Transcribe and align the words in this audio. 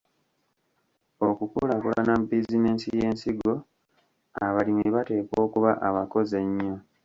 Okukulaakulana 1.27 2.13
mu 2.19 2.25
bizinensi 2.31 2.87
y’ensigo 2.99 3.53
abalimi 4.47 4.87
bateekwa 4.95 5.37
okuba 5.45 5.71
abakozi 5.87 6.33
ennyo. 6.43 6.75